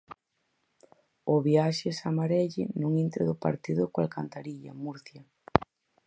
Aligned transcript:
O 1.33 1.35
Viaxes 1.47 1.97
Amarelle 2.09 2.65
nun 2.79 2.93
intre 3.05 3.23
do 3.29 3.35
partido 3.45 3.83
co 3.91 3.97
Alcantarilla, 4.05 4.71
Murcia. 4.83 5.21